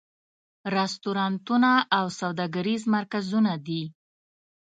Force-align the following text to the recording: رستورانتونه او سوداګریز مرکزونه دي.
رستورانتونه 0.75 1.71
او 1.97 2.05
سوداګریز 2.19 2.81
مرکزونه 2.95 3.51
دي. 3.65 3.83